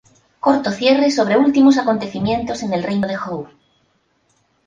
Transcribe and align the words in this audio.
Corto 0.39 0.71
cierre 0.71 1.11
sobre 1.11 1.37
últimos 1.37 1.77
acontecimientos 1.77 2.63
en 2.63 2.73
el 2.73 2.81
reino 2.81 3.07
de 3.07 3.17
Hou. 3.23 3.47